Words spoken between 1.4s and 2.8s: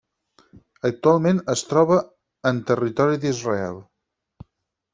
es troba en